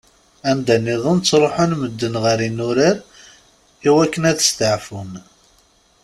Anda-nniḍen 0.49 1.17
ttruḥun 1.19 1.71
medden 1.81 2.15
ɣer 2.23 2.39
yinurar 2.45 2.97
i 3.87 3.89
wakken 3.95 4.23
ad 4.31 4.39
steɛfun. 4.47 5.11